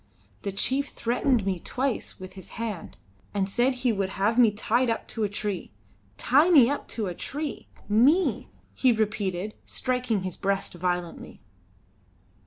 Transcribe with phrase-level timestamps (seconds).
[0.41, 2.97] The chief threatened me twice with his hand,
[3.35, 5.69] and said he would have me tied up to a tree.
[6.17, 7.67] Tie me up to a tree!
[7.87, 11.39] Me!" he repeated, striking his breast violently.